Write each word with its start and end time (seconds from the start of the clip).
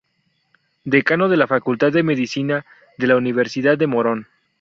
Decano 0.83 1.29
de 1.29 1.37
la 1.37 1.45
Facultad 1.45 1.91
de 1.91 2.01
Medicina 2.01 2.65
de 2.97 3.05
la 3.05 3.15
Universidad 3.17 3.77
de 3.77 3.85
Morón 3.85 4.27